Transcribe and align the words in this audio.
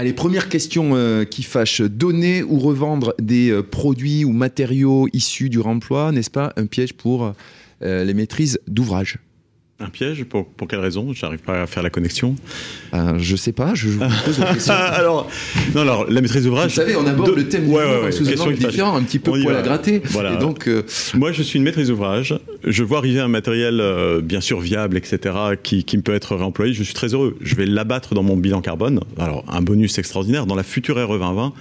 Allez, 0.00 0.14
première 0.14 0.48
question 0.48 0.92
euh, 0.94 1.24
qui 1.24 1.42
fâche. 1.42 1.82
Donner 1.82 2.42
ou 2.42 2.58
revendre 2.58 3.12
des 3.20 3.50
euh, 3.50 3.62
produits 3.62 4.24
ou 4.24 4.32
matériaux 4.32 5.08
issus 5.12 5.50
du 5.50 5.60
remploi, 5.60 6.10
n'est-ce 6.10 6.30
pas 6.30 6.54
un 6.56 6.64
piège 6.64 6.94
pour 6.94 7.34
euh, 7.82 8.04
les 8.04 8.14
maîtrises 8.14 8.58
d'ouvrage? 8.66 9.18
Un 9.82 9.88
piège? 9.88 10.24
Pour, 10.24 10.46
pour 10.46 10.68
quelle 10.68 10.80
raison? 10.80 11.12
J'arrive 11.14 11.38
pas 11.40 11.62
à 11.62 11.66
faire 11.66 11.82
la 11.82 11.88
connexion. 11.88 12.36
Euh, 12.92 13.14
Je 13.18 13.34
sais 13.34 13.52
pas, 13.52 13.74
je 13.74 13.88
vous 13.88 13.98
pose 14.26 14.38
la 14.38 14.52
question. 14.52 14.74
alors, 14.76 15.28
non, 15.74 15.80
alors, 15.80 16.04
la 16.10 16.20
maîtrise 16.20 16.42
Vous 16.42 16.50
d'ouvrage. 16.50 16.74
savez, 16.74 16.96
on 16.96 17.06
aborde 17.06 17.30
de- 17.30 17.36
le 17.36 17.48
thème 17.48 17.66
Ouais, 17.70 17.82
ouais, 17.84 18.02
ouais, 18.04 18.12
sous 18.12 18.28
un 18.28 18.50
différent, 18.52 18.96
un 18.96 19.02
petit 19.02 19.18
peu 19.18 19.30
poil 19.30 19.56
à 19.56 19.62
gratter. 19.62 20.02
Voilà. 20.10 20.34
Et 20.34 20.36
donc, 20.36 20.68
euh, 20.68 20.82
Moi, 21.14 21.32
je 21.32 21.42
suis 21.42 21.58
une 21.58 21.64
maîtrise 21.64 21.88
d'ouvrage. 21.88 22.38
Je 22.66 22.84
vois 22.84 22.98
arriver 22.98 23.20
un 23.20 23.28
matériel, 23.28 23.80
euh, 23.80 24.20
bien 24.20 24.42
sûr, 24.42 24.60
viable, 24.60 24.98
etc., 24.98 25.34
qui, 25.62 25.84
qui 25.84 25.96
peut 25.98 26.14
être 26.14 26.36
réemployé. 26.36 26.74
Je 26.74 26.82
suis 26.82 26.94
très 26.94 27.14
heureux. 27.14 27.36
Je 27.40 27.54
vais 27.54 27.64
l'abattre 27.64 28.14
dans 28.14 28.22
mon 28.22 28.36
bilan 28.36 28.60
carbone. 28.60 29.00
Alors, 29.18 29.44
un 29.48 29.62
bonus 29.62 29.98
extraordinaire. 29.98 30.44
Dans 30.44 30.56
la 30.56 30.62
future 30.62 30.96
RE 30.96 31.16
2020, 31.18 31.54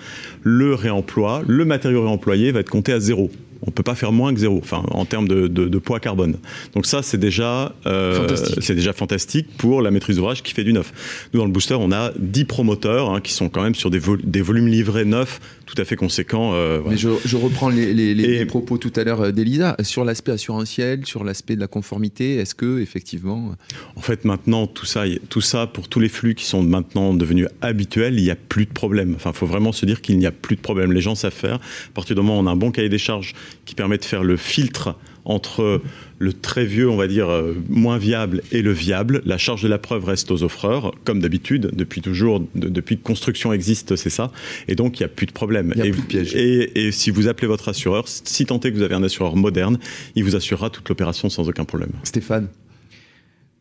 le 0.43 0.73
réemploi, 0.75 1.41
le 1.47 1.63
matériau 1.63 2.03
réemployé 2.03 2.51
va 2.51 2.59
être 2.59 2.69
compté 2.69 2.91
à 2.91 2.99
zéro. 2.99 3.31
On 3.67 3.71
peut 3.71 3.83
pas 3.83 3.95
faire 3.95 4.11
moins 4.13 4.33
que 4.33 4.39
zéro, 4.39 4.57
enfin, 4.61 4.83
en 4.91 5.03
termes 5.05 5.27
de, 5.27 5.47
de- 5.47 5.67
de 5.67 5.77
poids 5.79 5.99
carbone. 5.99 6.37
Donc 6.75 6.85
ça, 6.85 7.01
c'est 7.03 7.17
déjà, 7.17 7.73
euh, 7.87 8.27
c'est 8.61 8.75
déjà 8.75 8.93
fantastique 8.93 9.47
pour 9.57 9.81
la 9.81 9.91
maîtrise 9.91 10.15
d'ouvrage 10.15 10.43
qui 10.43 10.53
fait 10.53 10.63
du 10.63 10.71
neuf. 10.71 10.93
Nous, 11.33 11.39
dans 11.39 11.45
le 11.45 11.51
booster, 11.51 11.73
on 11.77 11.91
a 11.91 12.11
10 12.17 12.45
promoteurs 12.45 13.09
hein, 13.13 13.19
qui 13.21 13.33
sont 13.33 13.49
quand 13.49 13.61
même 13.61 13.75
sur 13.75 13.89
des, 13.89 13.99
vol- 13.99 14.21
des 14.23 14.41
volumes 14.41 14.67
livrés 14.67 15.03
neufs 15.05 15.41
tout 15.69 15.79
à 15.79 15.85
fait 15.85 15.95
conséquents. 15.95 16.53
euh, 16.53 16.79
voilà. 16.81 16.91
mais 16.91 16.97
je, 16.97 17.09
je 17.25 17.37
reprends 17.37 17.69
les, 17.69 18.45
propos 18.45 18.77
tout 18.77 18.91
à 18.95 19.03
l'heure 19.03 19.21
euh, 19.21 19.31
d'Elisa 19.31 19.75
sur 19.83 20.03
l'aspect 20.03 20.31
assurantiel, 20.31 21.05
sur 21.05 21.23
l'aspect 21.23 21.55
de 21.55 21.59
la 21.59 21.67
conformité. 21.67 22.35
Est-ce 22.37 22.55
que 22.55 22.79
effectivement, 22.79 23.55
En 23.95 24.01
fait, 24.01 24.25
maintenant, 24.25 24.65
tout 24.65 24.85
ça, 24.85 25.03
tout 25.29 25.41
ça, 25.41 25.67
pour 25.67 25.87
tous 25.87 25.99
les 25.99 26.09
flux 26.09 26.33
qui 26.33 26.45
sont 26.45 26.63
maintenant 26.63 27.13
devenus 27.13 27.47
habituels, 27.61 28.17
il 28.17 28.23
n'y 28.23 28.31
a 28.31 28.35
plus 28.35 28.65
de 28.65 28.73
problème. 28.73 29.13
Enfin, 29.15 29.29
il 29.33 29.37
faut 29.37 29.45
vraiment 29.45 29.71
se 29.71 29.85
dire 29.85 30.01
qu'il 30.01 30.17
n'y 30.17 30.25
a 30.25 30.31
plus 30.31 30.55
de 30.55 30.61
problème. 30.61 30.91
Les 30.91 31.01
gens 31.01 31.15
savent 31.15 31.31
faire. 31.33 31.55
À 31.55 31.93
partir 31.93 32.15
du 32.15 32.21
moment 32.21 32.39
où 32.39 32.43
on 32.43 32.47
a 32.47 32.51
un 32.51 32.55
bon 32.55 32.71
cahier 32.71 32.89
des 32.89 32.97
charges 32.97 33.35
qui 33.65 33.75
permet 33.75 33.97
de 33.97 34.05
faire 34.05 34.23
le 34.23 34.37
filtre 34.37 34.95
entre 35.25 35.81
le 36.17 36.33
très 36.33 36.65
vieux, 36.65 36.89
on 36.89 36.97
va 36.97 37.07
dire, 37.07 37.29
euh, 37.29 37.55
moins 37.69 37.97
viable 37.97 38.41
et 38.51 38.61
le 38.61 38.71
viable, 38.71 39.21
la 39.25 39.37
charge 39.37 39.61
de 39.63 39.67
la 39.67 39.77
preuve 39.77 40.05
reste 40.05 40.31
aux 40.31 40.43
offreurs, 40.43 40.93
comme 41.03 41.19
d'habitude, 41.19 41.71
depuis 41.73 42.01
toujours, 42.01 42.41
de- 42.55 42.69
depuis 42.69 42.97
que 42.97 43.03
construction 43.03 43.53
existe, 43.53 43.95
c'est 43.95 44.09
ça. 44.09 44.31
Et 44.67 44.75
donc, 44.75 44.99
il 44.99 45.03
n'y 45.03 45.05
a 45.05 45.09
plus 45.09 45.25
de 45.27 45.31
problème. 45.31 45.73
Il 45.75 45.79
y 45.79 45.81
a 45.83 45.85
et, 45.85 45.91
plus 45.91 46.01
de 46.01 46.07
piège. 46.07 46.35
Et, 46.35 46.87
et 46.87 46.91
si 46.91 47.11
vous 47.11 47.27
appelez 47.27 47.47
votre 47.47 47.69
assureur, 47.69 48.05
si 48.07 48.45
tant 48.45 48.59
est 48.59 48.71
que 48.71 48.75
vous 48.77 48.81
avez 48.83 48.95
un 48.95 49.03
assureur 49.03 49.35
moderne, 49.35 49.77
il 50.15 50.23
vous 50.23 50.35
assurera 50.35 50.69
toute 50.69 50.87
l'opération 50.89 51.29
sans 51.29 51.47
aucun 51.47 51.65
problème. 51.65 51.91
Stéphane, 52.03 52.47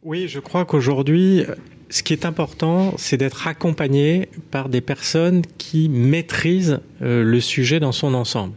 Oui, 0.03 0.29
je 0.29 0.39
crois 0.39 0.65
qu'aujourd'hui, 0.65 1.45
ce 1.91 2.03
qui 2.03 2.13
est 2.13 2.25
important, 2.25 2.95
c'est 2.99 3.17
d'être 3.17 3.47
accompagné 3.47 4.29
par 4.51 4.69
des 4.69 4.81
personnes 4.81 5.43
qui 5.59 5.89
maîtrisent 5.89 6.81
euh, 7.03 7.23
le 7.25 7.41
sujet 7.41 7.81
dans 7.81 7.93
son 7.93 8.15
ensemble. 8.15 8.55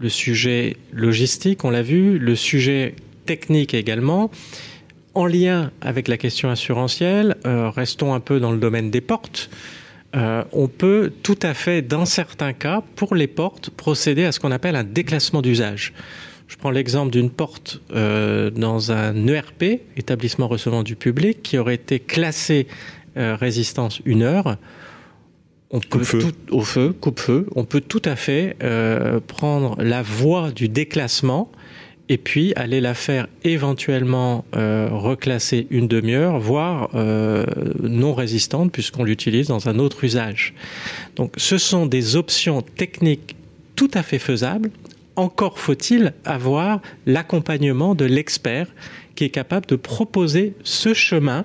Le 0.00 0.08
sujet 0.08 0.76
logistique, 0.92 1.64
on 1.64 1.70
l'a 1.70 1.82
vu, 1.82 2.20
le 2.20 2.36
sujet 2.36 2.94
technique 3.26 3.74
également. 3.74 4.30
En 5.14 5.26
lien 5.26 5.72
avec 5.80 6.06
la 6.06 6.16
question 6.16 6.50
assurantielle, 6.50 7.36
euh, 7.46 7.68
restons 7.68 8.14
un 8.14 8.20
peu 8.20 8.38
dans 8.38 8.52
le 8.52 8.58
domaine 8.58 8.92
des 8.92 9.00
portes. 9.00 9.50
Euh, 10.14 10.44
on 10.52 10.68
peut 10.68 11.12
tout 11.24 11.38
à 11.42 11.52
fait, 11.52 11.82
dans 11.82 12.06
certains 12.06 12.52
cas, 12.52 12.84
pour 12.94 13.16
les 13.16 13.26
portes, 13.26 13.70
procéder 13.70 14.24
à 14.24 14.30
ce 14.30 14.38
qu'on 14.38 14.52
appelle 14.52 14.76
un 14.76 14.84
déclassement 14.84 15.42
d'usage. 15.42 15.92
Je 16.46 16.56
prends 16.56 16.70
l'exemple 16.70 17.10
d'une 17.10 17.30
porte 17.30 17.80
euh, 17.92 18.50
dans 18.50 18.92
un 18.92 19.26
ERP, 19.26 19.80
établissement 19.96 20.46
recevant 20.46 20.84
du 20.84 20.94
public, 20.94 21.42
qui 21.42 21.58
aurait 21.58 21.74
été 21.74 21.98
classée 21.98 22.68
résistance 23.16 24.00
une 24.04 24.22
heure. 24.22 24.58
On 25.70 25.80
peut 25.80 25.98
Coupe-feu. 25.98 26.18
tout, 26.18 26.54
au 26.54 26.62
feu, 26.62 26.94
coupe-feu. 26.98 27.46
On 27.54 27.64
peut 27.64 27.82
tout 27.82 28.02
à 28.04 28.16
fait 28.16 28.56
euh, 28.62 29.20
prendre 29.20 29.76
la 29.82 30.02
voie 30.02 30.50
du 30.50 30.68
déclassement 30.68 31.50
et 32.08 32.16
puis 32.16 32.54
aller 32.56 32.80
la 32.80 32.94
faire 32.94 33.28
éventuellement 33.44 34.46
euh, 34.56 34.88
reclasser 34.90 35.66
une 35.70 35.86
demi-heure, 35.86 36.38
voire 36.38 36.90
euh, 36.94 37.44
non 37.82 38.14
résistante 38.14 38.72
puisqu'on 38.72 39.04
l'utilise 39.04 39.48
dans 39.48 39.68
un 39.68 39.78
autre 39.78 40.04
usage. 40.04 40.54
Donc 41.16 41.34
ce 41.36 41.58
sont 41.58 41.84
des 41.84 42.16
options 42.16 42.62
techniques 42.62 43.36
tout 43.76 43.90
à 43.92 44.02
fait 44.02 44.18
faisables. 44.18 44.70
Encore 45.16 45.58
faut-il 45.58 46.14
avoir 46.24 46.80
l'accompagnement 47.04 47.94
de 47.94 48.06
l'expert 48.06 48.68
qui 49.14 49.24
est 49.24 49.30
capable 49.30 49.66
de 49.66 49.76
proposer 49.76 50.54
ce 50.62 50.94
chemin 50.94 51.44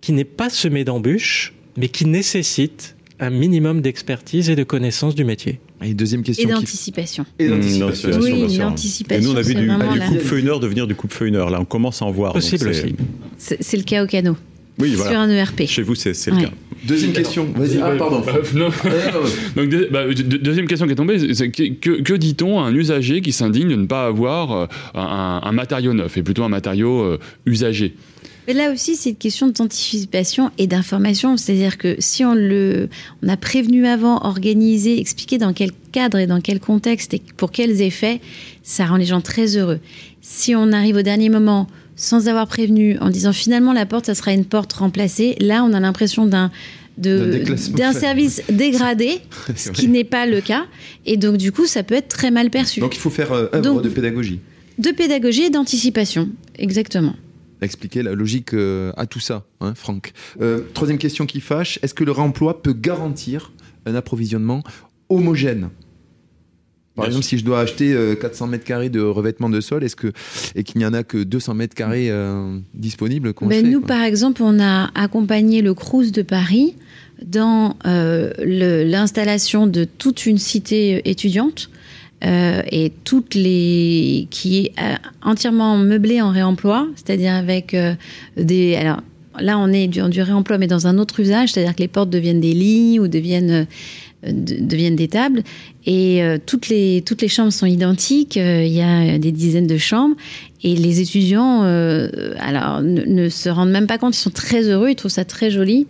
qui 0.00 0.12
n'est 0.12 0.24
pas 0.24 0.50
semé 0.50 0.84
d'embûches, 0.84 1.54
mais 1.76 1.88
qui 1.88 2.04
nécessite 2.04 2.94
un 3.20 3.30
minimum 3.30 3.80
d'expertise 3.80 4.48
et 4.50 4.56
de 4.56 4.62
connaissance 4.64 5.14
du 5.14 5.24
métier. 5.24 5.58
et 5.82 5.94
deuxième 5.94 6.20
Et 6.20 6.24
question. 6.24 6.48
qui- 6.48 6.54
d'anticipation. 6.54 7.24
Et 7.38 7.48
Mmh, 7.48 7.50
d'anticipation. 7.50 8.20
Oui, 8.20 8.56
l'anticipation, 8.58 9.22
Et 9.22 9.24
nous, 9.24 9.32
on 9.32 9.36
a 9.36 9.42
vu 9.42 9.52
c'est 9.54 9.60
du, 9.60 9.66
vraiment 9.66 9.92
du 9.92 9.98
la- 9.98 10.06
coupe-feu 10.08 10.38
une 10.38 10.48
heure 10.48 10.60
devenir 10.60 10.86
du 10.86 10.94
coupe-feu 10.94 11.26
une 11.26 11.36
heure. 11.36 11.50
Là, 11.50 11.60
on 11.60 11.64
commence 11.64 12.02
à 12.02 12.04
en 12.04 12.10
voir. 12.10 12.32
Possible 12.32 12.68
aussi. 12.68 12.94
C'est 13.38 13.76
le 13.76 13.82
cas 13.84 14.02
au 14.04 14.06
canot, 14.06 14.36
Oui, 14.78 14.90
sur 14.90 14.98
voilà. 14.98 15.20
un 15.20 15.28
E 15.28 15.34
ERP. 15.34 15.66
Chez 15.66 15.82
vous, 15.82 15.94
c'est 15.94 16.10
Ouais. 16.30 16.36
le 16.40 16.46
cas. 16.46 16.52
Deuxième 16.84 17.12
question. 17.12 17.46
Vas-y. 17.56 17.78
Ah, 17.82 17.90
pardon. 17.98 18.22
Non. 18.54 18.68
Donc, 19.56 19.68
deux- 19.68 19.88
bah, 19.90 20.04
deux- 20.06 20.38
deuxième 20.38 20.66
question 20.66 20.86
qui 20.86 20.92
est 20.92 20.96
tombée, 20.96 21.34
c'est 21.34 21.50
que, 21.50 21.68
que- 21.74 22.02
que 22.02 22.14
dit-on 22.14 22.60
à 22.60 22.64
un 22.64 22.74
usager 22.74 23.20
qui 23.20 23.32
s'indigne 23.32 23.68
de 23.68 23.74
ne 23.76 23.86
pas 23.86 24.06
avoir 24.06 24.52
euh, 24.52 24.66
un, 24.94 25.40
un 25.42 25.52
matériau 25.52 25.92
neuf 25.92 26.16
et 26.16 26.22
plutôt 26.22 26.44
un 26.44 26.48
matériau 26.48 27.00
euh, 27.02 27.18
usagé? 27.46 27.94
Mais 28.46 28.54
là 28.54 28.72
aussi, 28.72 28.96
c'est 28.96 29.10
une 29.10 29.16
question 29.16 29.48
d'anticipation 29.48 30.50
et 30.56 30.66
d'information. 30.66 31.36
C'est-à-dire 31.36 31.76
que 31.76 31.96
si 31.98 32.24
on 32.24 32.34
le, 32.34 32.88
on 33.22 33.28
a 33.28 33.36
prévenu 33.36 33.86
avant, 33.86 34.24
organisé, 34.24 34.98
expliqué 34.98 35.36
dans 35.36 35.52
quel 35.52 35.70
cadre 35.92 36.16
et 36.18 36.26
dans 36.26 36.40
quel 36.40 36.58
contexte 36.58 37.12
et 37.12 37.20
pour 37.36 37.50
quels 37.50 37.82
effets, 37.82 38.20
ça 38.62 38.86
rend 38.86 38.96
les 38.96 39.04
gens 39.04 39.20
très 39.20 39.56
heureux. 39.58 39.80
Si 40.22 40.54
on 40.54 40.72
arrive 40.72 40.96
au 40.96 41.02
dernier 41.02 41.28
moment 41.28 41.66
sans 41.98 42.28
avoir 42.28 42.46
prévenu, 42.46 42.96
en 43.00 43.10
disant 43.10 43.32
finalement 43.34 43.74
la 43.74 43.84
porte, 43.84 44.06
ça 44.06 44.14
sera 44.14 44.32
une 44.32 44.44
porte 44.46 44.72
remplacée, 44.72 45.34
là, 45.40 45.64
on 45.64 45.74
a 45.74 45.80
l'impression 45.80 46.24
d'un 46.26 46.50
D'un 46.96 47.92
service 47.92 48.42
dégradé, 48.50 49.20
ce 49.56 49.70
qui 49.70 49.88
n'est 49.88 50.04
pas 50.04 50.24
le 50.26 50.40
cas. 50.40 50.64
Et 51.06 51.16
donc, 51.16 51.36
du 51.36 51.52
coup, 51.52 51.66
ça 51.66 51.82
peut 51.82 51.94
être 51.94 52.08
très 52.08 52.30
mal 52.30 52.50
perçu. 52.50 52.80
Donc 52.80 52.96
il 52.96 52.98
faut 52.98 53.10
faire 53.10 53.32
euh, 53.32 53.46
œuvre 53.52 53.62
Donc- 53.62 53.82
de 53.82 53.88
pédagogie. 53.88 54.40
De 54.78 54.90
pédagogie 54.90 55.42
et 55.42 55.50
d'anticipation, 55.50 56.28
exactement. 56.56 57.14
Expliquer 57.60 58.02
la 58.04 58.14
logique 58.14 58.54
euh, 58.54 58.92
à 58.96 59.06
tout 59.06 59.18
ça, 59.18 59.44
hein, 59.60 59.74
Franck. 59.74 60.12
Euh, 60.40 60.60
troisième 60.74 60.98
question 60.98 61.26
qui 61.26 61.40
fâche 61.40 61.80
est-ce 61.82 61.94
que 61.94 62.04
le 62.04 62.12
réemploi 62.12 62.62
peut 62.62 62.72
garantir 62.72 63.52
un 63.86 63.96
approvisionnement 63.96 64.62
homogène? 65.08 65.70
Par 66.98 67.06
Bien 67.06 67.10
exemple, 67.16 67.26
si 67.26 67.38
je 67.38 67.44
dois 67.44 67.60
acheter 67.60 67.92
euh, 67.92 68.16
400 68.16 68.48
mètres 68.48 68.64
carrés 68.64 68.88
de 68.88 69.00
revêtement 69.00 69.48
de 69.48 69.60
sol, 69.60 69.84
est-ce 69.84 69.94
que 69.94 70.12
et 70.56 70.64
qu'il 70.64 70.78
n'y 70.80 70.84
en 70.84 70.92
a 70.92 71.04
que 71.04 71.22
200 71.22 71.54
mètres 71.54 71.76
carrés 71.76 72.10
euh, 72.10 72.58
disponibles 72.74 73.32
Ben, 73.42 73.70
nous, 73.70 73.78
quoi 73.80 73.88
par 73.88 74.02
exemple, 74.02 74.42
on 74.42 74.58
a 74.58 74.90
accompagné 74.96 75.62
le 75.62 75.74
Crous 75.74 76.10
de 76.10 76.22
Paris 76.22 76.74
dans 77.24 77.76
euh, 77.86 78.32
l'installation 78.84 79.68
de 79.68 79.84
toute 79.84 80.26
une 80.26 80.38
cité 80.38 81.08
étudiante 81.08 81.70
euh, 82.24 82.62
et 82.72 82.92
toutes 83.04 83.36
les 83.36 84.26
qui 84.30 84.58
est 84.58 84.72
euh, 84.80 84.96
entièrement 85.22 85.76
meublée 85.76 86.20
en 86.20 86.30
réemploi, 86.30 86.88
c'est-à-dire 86.96 87.34
avec 87.34 87.74
euh, 87.74 87.94
des 88.36 88.74
alors 88.74 89.02
là 89.38 89.56
on 89.56 89.68
est 89.72 89.86
du, 89.86 90.00
du 90.08 90.22
réemploi 90.22 90.58
mais 90.58 90.66
dans 90.66 90.88
un 90.88 90.98
autre 90.98 91.20
usage, 91.20 91.52
c'est-à-dire 91.52 91.76
que 91.76 91.82
les 91.82 91.86
portes 91.86 92.10
deviennent 92.10 92.40
des 92.40 92.54
lits 92.54 92.98
ou 92.98 93.06
deviennent 93.06 93.50
euh, 93.50 93.64
de- 94.22 94.60
deviennent 94.60 94.96
des 94.96 95.08
tables 95.08 95.42
et 95.86 96.22
euh, 96.22 96.38
toutes 96.44 96.68
les 96.68 97.02
toutes 97.06 97.22
les 97.22 97.28
chambres 97.28 97.52
sont 97.52 97.66
identiques. 97.66 98.36
euh, 98.36 98.64
Il 98.64 98.72
y 98.72 98.82
a 98.82 99.18
des 99.18 99.32
dizaines 99.32 99.66
de 99.66 99.78
chambres 99.78 100.16
et 100.64 100.74
les 100.74 101.00
étudiants, 101.00 101.62
euh, 101.64 102.34
alors, 102.40 102.82
ne, 102.82 103.02
ne 103.04 103.28
se 103.28 103.48
rendent 103.48 103.70
même 103.70 103.86
pas 103.86 103.96
compte, 103.98 104.16
ils 104.16 104.20
sont 104.20 104.30
très 104.30 104.62
heureux, 104.68 104.90
ils 104.90 104.96
trouvent 104.96 105.10
ça 105.10 105.24
très 105.24 105.50
joli, 105.52 105.86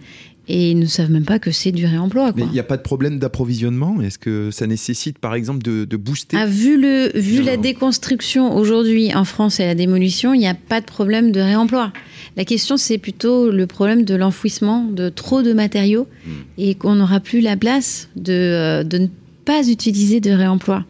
et 0.48 0.70
ils 0.70 0.78
ne 0.78 0.86
savent 0.86 1.10
même 1.10 1.24
pas 1.24 1.38
que 1.38 1.50
c'est 1.50 1.72
du 1.72 1.84
réemploi. 1.86 2.32
Mais 2.36 2.42
il 2.44 2.50
n'y 2.52 2.58
a 2.58 2.64
pas 2.64 2.76
de 2.76 2.82
problème 2.82 3.18
d'approvisionnement? 3.18 4.00
Est-ce 4.00 4.18
que 4.18 4.50
ça 4.50 4.66
nécessite, 4.66 5.18
par 5.18 5.34
exemple, 5.34 5.62
de, 5.62 5.84
de 5.84 5.96
booster? 5.96 6.36
Ah, 6.40 6.46
vu 6.46 6.80
le, 6.80 7.10
vu 7.14 7.40
Non. 7.40 7.46
la 7.46 7.56
déconstruction 7.56 8.56
aujourd'hui 8.56 9.14
en 9.14 9.24
France 9.24 9.60
et 9.60 9.66
la 9.66 9.74
démolition, 9.74 10.32
il 10.34 10.38
n'y 10.38 10.48
a 10.48 10.54
pas 10.54 10.80
de 10.80 10.86
problème 10.86 11.32
de 11.32 11.40
réemploi. 11.40 11.92
La 12.36 12.44
question, 12.44 12.76
c'est 12.76 12.98
plutôt 12.98 13.50
le 13.50 13.66
problème 13.66 14.04
de 14.04 14.14
l'enfouissement 14.14 14.84
de 14.84 15.08
trop 15.08 15.42
de 15.42 15.52
matériaux 15.52 16.06
Hmm. 16.26 16.30
et 16.58 16.74
qu'on 16.74 16.94
n'aura 16.96 17.20
plus 17.20 17.40
la 17.40 17.56
place 17.56 18.08
de, 18.16 18.32
euh, 18.32 18.84
de 18.84 18.98
ne 18.98 19.06
pas 19.44 19.66
utiliser 19.68 20.20
de 20.20 20.30
réemploi. 20.30 20.84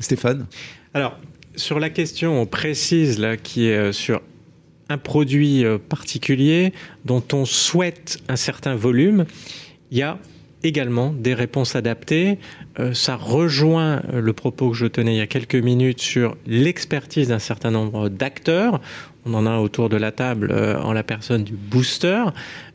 Stéphane? 0.00 0.46
Alors, 0.94 1.18
sur 1.54 1.78
la 1.80 1.88
question 1.90 2.44
précise 2.46 3.18
là, 3.18 3.36
qui 3.36 3.66
est 3.68 3.76
euh, 3.76 3.92
sur 3.92 4.20
un 4.88 4.98
produit 4.98 5.64
euh, 5.64 5.78
particulier 5.78 6.72
dont 7.04 7.24
on 7.32 7.44
souhaite 7.44 8.18
un 8.28 8.36
certain 8.36 8.74
volume, 8.74 9.26
il 9.90 9.98
y 9.98 10.02
a 10.02 10.18
également 10.62 11.12
des 11.12 11.34
réponses 11.34 11.76
adaptées. 11.76 12.38
Euh, 12.78 12.92
ça 12.92 13.16
rejoint 13.16 14.02
le 14.12 14.32
propos 14.32 14.70
que 14.70 14.76
je 14.76 14.86
tenais 14.86 15.14
il 15.14 15.18
y 15.18 15.22
a 15.22 15.26
quelques 15.26 15.54
minutes 15.56 16.00
sur 16.00 16.36
l'expertise 16.46 17.28
d'un 17.28 17.38
certain 17.38 17.70
nombre 17.70 18.08
d'acteurs. 18.08 18.80
On 19.24 19.34
en 19.34 19.46
a 19.46 19.58
autour 19.58 19.88
de 19.88 19.96
la 19.96 20.12
table 20.12 20.50
euh, 20.50 20.80
en 20.80 20.92
la 20.92 21.02
personne 21.02 21.44
du 21.44 21.54
booster. 21.54 22.24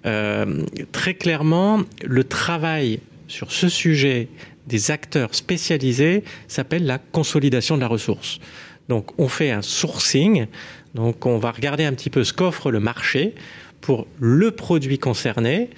Euh, 0.06 0.64
très 0.92 1.14
clairement, 1.14 1.82
le 2.04 2.24
travail 2.24 3.00
sur 3.28 3.52
ce 3.52 3.70
sujet 3.70 4.28
des 4.68 4.92
acteurs 4.92 5.34
spécialisés 5.34 6.24
s'appelle 6.48 6.86
la 6.86 6.98
consolidation 6.98 7.76
de 7.76 7.82
la 7.82 7.88
ressource. 7.88 8.40
Donc 8.90 9.20
on 9.20 9.28
fait 9.28 9.52
un 9.52 9.62
sourcing, 9.62 10.48
donc 10.96 11.26
on 11.26 11.38
va 11.38 11.52
regarder 11.52 11.86
un 11.86 11.94
petit 11.94 12.10
peu 12.10 12.24
ce 12.24 12.34
qu'offre 12.34 12.72
le 12.72 12.80
marché 12.80 13.36
pour 13.80 14.08
le 14.20 14.52
produit 14.52 15.00
concerné, 15.00 15.70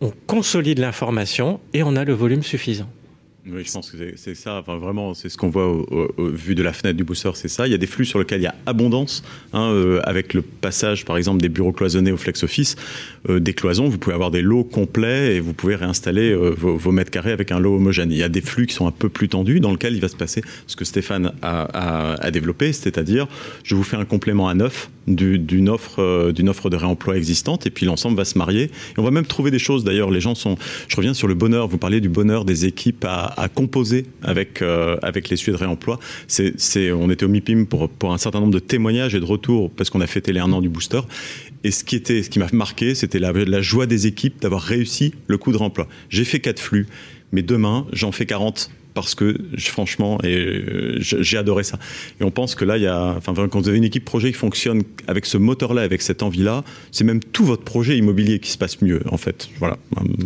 on 0.00 0.12
consolide 0.26 0.78
l'information 0.78 1.60
et 1.72 1.82
on 1.82 1.96
a 1.96 2.04
le 2.04 2.12
volume 2.12 2.42
suffisant. 2.42 2.88
Oui, 3.46 3.62
je 3.62 3.72
pense 3.72 3.90
que 3.90 3.98
c'est 4.16 4.34
ça. 4.34 4.56
Enfin, 4.56 4.78
vraiment, 4.78 5.12
c'est 5.12 5.28
ce 5.28 5.36
qu'on 5.36 5.50
voit 5.50 5.66
au, 5.66 6.08
vu 6.30 6.54
de 6.54 6.62
la 6.62 6.72
fenêtre 6.72 6.96
du 6.96 7.04
booster, 7.04 7.30
c'est 7.34 7.48
ça. 7.48 7.66
Il 7.66 7.72
y 7.72 7.74
a 7.74 7.78
des 7.78 7.86
flux 7.86 8.06
sur 8.06 8.18
lesquels 8.18 8.40
il 8.40 8.44
y 8.44 8.46
a 8.46 8.54
abondance, 8.64 9.22
hein, 9.52 9.70
euh, 9.70 10.00
avec 10.04 10.32
le 10.32 10.40
passage, 10.40 11.04
par 11.04 11.18
exemple, 11.18 11.42
des 11.42 11.50
bureaux 11.50 11.72
cloisonnés 11.72 12.10
au 12.10 12.16
flex 12.16 12.42
office, 12.42 12.76
euh, 13.28 13.40
des 13.40 13.52
cloisons. 13.52 13.86
Vous 13.86 13.98
pouvez 13.98 14.14
avoir 14.14 14.30
des 14.30 14.40
lots 14.40 14.64
complets 14.64 15.36
et 15.36 15.40
vous 15.40 15.52
pouvez 15.52 15.74
réinstaller 15.74 16.32
euh, 16.32 16.54
vos, 16.56 16.90
mètres 16.90 17.10
carrés 17.10 17.32
avec 17.32 17.52
un 17.52 17.60
lot 17.60 17.76
homogène. 17.76 18.10
Il 18.10 18.16
y 18.16 18.22
a 18.22 18.30
des 18.30 18.40
flux 18.40 18.66
qui 18.66 18.74
sont 18.74 18.86
un 18.86 18.92
peu 18.92 19.10
plus 19.10 19.28
tendus, 19.28 19.60
dans 19.60 19.72
lequel 19.72 19.94
il 19.94 20.00
va 20.00 20.08
se 20.08 20.16
passer 20.16 20.42
ce 20.66 20.74
que 20.74 20.86
Stéphane 20.86 21.32
a, 21.42 22.16
a, 22.24 22.30
développé, 22.30 22.72
c'est-à-dire, 22.72 23.28
je 23.62 23.74
vous 23.74 23.84
fais 23.84 23.96
un 23.96 24.06
complément 24.06 24.48
à 24.48 24.54
neuf 24.54 24.90
d'une 25.06 25.68
offre, 25.68 26.32
d'une 26.32 26.48
offre 26.48 26.70
de 26.70 26.76
réemploi 26.76 27.18
existante, 27.18 27.66
et 27.66 27.70
puis 27.70 27.84
l'ensemble 27.84 28.16
va 28.16 28.24
se 28.24 28.38
marier. 28.38 28.64
Et 28.64 28.98
on 28.98 29.02
va 29.02 29.10
même 29.10 29.26
trouver 29.26 29.50
des 29.50 29.58
choses. 29.58 29.84
D'ailleurs, 29.84 30.10
les 30.10 30.22
gens 30.22 30.34
sont. 30.34 30.56
Je 30.88 30.96
reviens 30.96 31.12
sur 31.12 31.28
le 31.28 31.34
bonheur. 31.34 31.68
Vous 31.68 31.76
parliez 31.76 32.00
du 32.00 32.08
bonheur 32.08 32.46
des 32.46 32.64
équipes 32.64 33.04
à 33.04 33.33
à, 33.36 33.48
composer 33.48 34.06
avec, 34.22 34.62
euh, 34.62 34.96
avec 35.02 35.28
les 35.28 35.36
sujets 35.36 35.52
de 35.52 35.56
réemploi. 35.56 35.98
C'est, 36.26 36.92
on 36.92 37.10
était 37.10 37.24
au 37.24 37.28
MIPIM 37.28 37.66
pour, 37.66 37.88
pour 37.88 38.12
un 38.12 38.18
certain 38.18 38.40
nombre 38.40 38.52
de 38.52 38.58
témoignages 38.58 39.14
et 39.14 39.20
de 39.20 39.24
retours 39.24 39.70
parce 39.70 39.90
qu'on 39.90 40.00
a 40.00 40.06
fêté 40.06 40.32
les 40.32 40.40
un 40.40 40.52
an 40.52 40.60
du 40.60 40.68
booster. 40.68 41.00
Et 41.62 41.70
ce 41.70 41.84
qui, 41.84 41.96
était, 41.96 42.22
ce 42.22 42.30
qui 42.30 42.38
m'a 42.38 42.48
marqué, 42.52 42.94
c'était 42.94 43.18
la, 43.18 43.32
la 43.32 43.62
joie 43.62 43.86
des 43.86 44.06
équipes 44.06 44.40
d'avoir 44.40 44.62
réussi 44.62 45.14
le 45.26 45.38
coup 45.38 45.52
de 45.52 45.56
remploi. 45.56 45.88
J'ai 46.10 46.24
fait 46.24 46.40
quatre 46.40 46.60
flux, 46.60 46.86
mais 47.32 47.42
demain, 47.42 47.86
j'en 47.92 48.12
fais 48.12 48.26
40 48.26 48.70
parce 48.94 49.14
que 49.14 49.36
franchement, 49.58 50.18
et 50.22 50.36
euh, 50.36 50.98
j'ai 51.00 51.36
adoré 51.36 51.64
ça. 51.64 51.78
Et 52.20 52.24
on 52.24 52.30
pense 52.30 52.54
que 52.54 52.64
là, 52.64 52.76
il 52.76 52.84
y 52.84 52.86
a, 52.86 53.14
enfin, 53.16 53.34
quand 53.48 53.60
vous 53.60 53.68
avez 53.68 53.78
une 53.78 53.84
équipe 53.84 54.04
projet 54.04 54.30
qui 54.30 54.38
fonctionne 54.38 54.82
avec 55.08 55.26
ce 55.26 55.36
moteur-là, 55.36 55.82
avec 55.82 56.00
cette 56.00 56.22
envie-là, 56.22 56.64
c'est 56.92 57.04
même 57.04 57.20
tout 57.20 57.44
votre 57.44 57.64
projet 57.64 57.98
immobilier 57.98 58.38
qui 58.38 58.50
se 58.50 58.58
passe 58.58 58.80
mieux, 58.80 59.02
en 59.10 59.16
fait. 59.16 59.48
Voilà. 59.58 59.78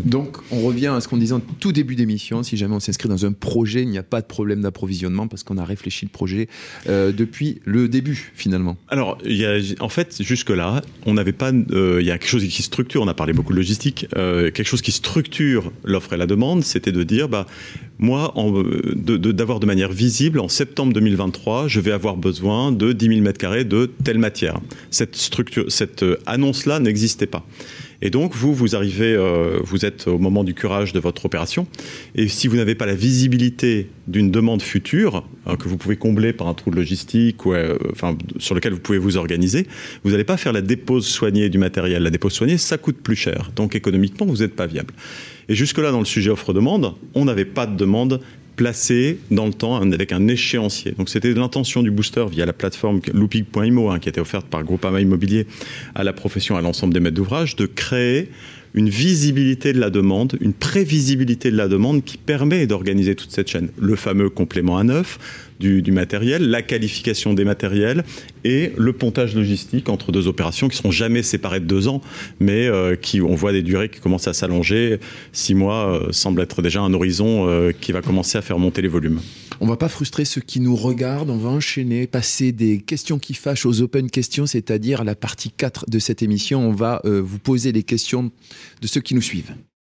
Donc, 0.05 0.37
on 0.51 0.61
revient 0.61 0.89
à 0.89 1.01
ce 1.01 1.09
qu'on 1.09 1.17
disait 1.17 1.35
en 1.35 1.41
tout 1.41 1.73
début 1.73 1.97
d'émission. 1.97 2.43
Si 2.43 2.57
jamais 2.57 2.75
on 2.75 2.81
s'inscrit 2.81 3.09
dans 3.09 3.25
un 3.25 3.33
projet, 3.33 3.83
il 3.83 3.89
n'y 3.89 3.99
a 3.99 4.03
pas 4.03 4.21
de 4.21 4.27
problème 4.27 4.61
d'approvisionnement 4.61 5.29
parce 5.29 5.43
qu'on 5.43 5.57
a 5.57 5.65
réfléchi 5.65 6.05
le 6.05 6.11
projet 6.11 6.49
euh, 6.89 7.11
depuis 7.11 7.61
le 7.65 7.89
début, 7.89 8.33
finalement. 8.35 8.77
Alors, 8.89 9.19
il 9.25 9.37
y 9.37 9.47
a, 9.47 9.59
en 9.81 9.89
fait, 9.89 10.23
jusque-là, 10.23 10.83
on 11.07 11.15
n'avait 11.15 11.33
pas, 11.33 11.53
euh, 11.53 11.99
il 12.01 12.07
y 12.07 12.11
a 12.11 12.19
quelque 12.19 12.31
chose 12.31 12.47
qui 12.47 12.63
structure. 12.63 13.03
On 13.03 13.09
a 13.09 13.15
parlé 13.15 13.33
beaucoup 13.33 13.53
de 13.53 13.59
logistique. 13.59 14.07
quelque 14.13 14.65
chose 14.65 14.83
qui 14.83 14.93
structure 14.93 15.73
l'offre 15.85 16.13
et 16.13 16.17
la 16.19 16.27
demande, 16.27 16.63
c'était 16.65 16.93
de 16.93 17.03
dire, 17.03 17.29
bah, 17.29 17.47
moi, 17.99 18.33
d'avoir 18.35 19.61
de, 19.61 19.67
manière 19.67 19.91
visible, 19.91 20.39
en 20.39 20.49
septembre 20.49 20.93
2023, 20.93 21.69
je 21.69 21.81
vais 21.81 21.91
avoir 21.91 22.17
besoin 22.17 22.71
de 22.71 22.93
10 22.93 23.23
000 23.23 23.27
m2 23.27 23.65
de 23.65 23.91
telle 24.05 24.19
matière. 24.19 24.61
Cette, 24.91 25.17
cette 25.69 26.03
euh, 26.03 26.17
annonce-là 26.27 26.79
n'existait 26.79 27.27
pas. 27.27 27.45
Et 28.01 28.11
donc, 28.11 28.35
vous, 28.35 28.55
vous 28.55 28.77
arrivez, 28.77 29.13
euh, 29.13 29.59
vous 29.65 29.85
êtes 29.85 30.07
au 30.07 30.19
moment 30.19 30.45
du 30.45 30.55
curage 30.55 30.93
de 30.93 31.01
votre 31.01 31.27
opération. 31.27 31.67
Et 32.15 32.29
si 32.29 32.47
vous 32.47 32.57
n'avez 32.57 32.77
pas 32.77 32.87
la 32.87 32.95
visibilité 32.95 33.91
d'une 34.07 34.31
demande 34.31 34.63
future, 34.63 35.25
hein, 35.47 35.57
que 35.57 35.69
vous 35.69 35.77
pouvez 35.77 35.97
combler 35.97 36.33
par 36.33 36.47
un 36.47 36.55
trou 36.55 36.71
de 36.71 36.77
logistique, 36.77 37.45
ou, 37.45 37.55
euh, 37.55 37.77
enfin, 37.91 38.17
sur 38.39 38.55
lequel 38.55 38.73
vous 38.73 38.79
pouvez 38.79 38.99
vous 38.99 39.17
organiser, 39.17 39.67
vous 40.05 40.13
n'allez 40.13 40.25
pas 40.25 40.37
faire 40.37 40.53
la 40.53 40.63
dépose 40.63 41.07
soignée 41.07 41.49
du 41.49 41.59
matériel. 41.59 42.05
La 42.05 42.11
dépose 42.11 42.35
soignée, 42.35 42.57
ça 42.57 42.79
coûte 42.79 42.99
plus 43.03 43.17
cher. 43.17 43.51
Donc, 43.57 43.75
économiquement, 43.75 44.27
vous 44.27 44.39
n'êtes 44.39 44.55
pas 44.55 44.67
viable. 44.67 44.95
Et 45.49 45.55
jusque-là, 45.55 45.91
dans 45.91 45.99
le 45.99 46.05
sujet 46.05 46.31
offre-demande, 46.31 46.95
on 47.15 47.25
n'avait 47.25 47.47
pas 47.47 47.67
de 47.67 47.75
demande 47.75 48.21
placée 48.59 49.21
dans 49.31 49.47
le 49.47 49.55
temps 49.55 49.77
avec 49.77 50.13
un 50.13 50.27
échéancier. 50.27 50.93
Donc 50.99 51.09
c'était 51.09 51.33
l'intention 51.33 51.85
du 51.85 51.93
booster 51.93 52.27
via 52.29 52.45
la 52.45 52.53
plateforme 52.53 53.01
looping.imo 53.15 53.89
hein, 53.89 54.01
qui 54.01 54.09
été 54.09 54.21
offerte 54.21 54.49
par 54.49 54.65
Groupama 54.65 55.01
Immobilier 55.01 55.47
à 55.95 56.03
la 56.03 56.13
profession, 56.13 56.57
à 56.57 56.61
l'ensemble 56.61 56.93
des 56.93 56.99
maîtres 56.99 57.15
d'ouvrage, 57.15 57.55
de 57.55 57.67
créer 57.67 58.31
une 58.75 58.89
visibilité 58.89 59.73
de 59.73 59.79
la 59.79 59.91
demande, 59.91 60.37
une 60.41 60.53
prévisibilité 60.53 61.53
de 61.53 61.57
la 61.57 61.69
demande 61.69 62.03
qui 62.05 62.19
permet 62.19 62.67
d'organiser 62.67 63.15
toute 63.15 63.31
cette 63.31 63.49
chaîne. 63.49 63.69
Le 63.79 63.95
fameux 63.95 64.29
complément 64.29 64.77
à 64.77 64.83
neuf, 64.83 65.19
du, 65.59 65.93
matériel, 65.93 66.49
la 66.49 66.63
qualification 66.63 67.35
des 67.35 67.45
matériels 67.45 68.05
et 68.45 68.73
le 68.77 68.93
pontage 68.93 69.35
logistique 69.35 69.89
entre 69.89 70.13
deux 70.13 70.29
opérations 70.29 70.69
qui 70.69 70.77
seront 70.77 70.91
jamais 70.91 71.23
séparées 71.23 71.61
de 71.61 71.67
deux 71.67 71.89
ans, 71.89 72.01
mais 72.41 72.67
euh, 72.67 72.97
qui 72.97 73.21
on 73.21 73.35
voit 73.35 73.53
des 73.53 73.63
durées 73.63 73.89
qui 73.89 74.01
commencent 74.01 74.29
à 74.29 74.33
s'allonger. 74.33 74.99
Six 75.33 75.55
mois 75.55 75.89
euh, 75.89 76.13
semble 76.13 76.41
être 76.41 76.63
déjà 76.63 76.81
un 76.81 76.95
horizon 76.95 77.49
euh, 77.49 77.73
qui 77.73 77.93
va 77.93 78.03
commencer 78.03 78.39
à 78.39 78.43
faire 78.43 78.59
monter 78.59 78.83
les 78.83 78.89
volumes. 78.89 79.21
On 79.61 79.67
va 79.67 79.77
pas 79.77 79.89
frustrer 79.89 80.25
ceux 80.25 80.41
qui 80.41 80.61
nous 80.61 80.77
regardent, 80.77 81.31
on 81.31 81.37
va 81.37 81.49
enchaîner, 81.49 82.07
passer 82.07 82.53
des 82.53 82.81
questions 82.81 83.19
qui 83.19 83.35
fâchent 83.35 83.67
aux 83.67 83.83
open 83.83 84.09
questions, 84.09 84.47
c'est-à-dire 84.47 85.03
la 85.03 85.17
partie 85.17 85.51
4 85.51 85.91
de 85.91 85.99
cette 85.99 86.23
émission. 86.23 86.61
On 86.61 86.73
va 86.73 87.03
vous 87.05 87.41
poser 87.41 87.73
les 87.73 87.83
questions 87.83 88.31
de 88.81 88.87
ceux 88.87 89.01
qui 89.01 89.17
nous 89.17 89.23
suivent. 89.23 89.53